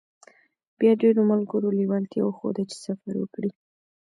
[0.79, 3.51] بيا ډېرو ملګرو لېوالتيا وښوده چې سفر وکړي.